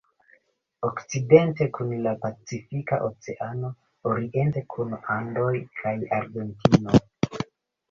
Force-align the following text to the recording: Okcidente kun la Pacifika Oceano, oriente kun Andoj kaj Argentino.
Okcidente 0.87 1.67
kun 1.77 1.91
la 2.07 2.13
Pacifika 2.23 2.99
Oceano, 3.09 3.71
oriente 4.13 4.65
kun 4.77 4.99
Andoj 5.19 5.55
kaj 5.83 5.97
Argentino. 6.21 7.07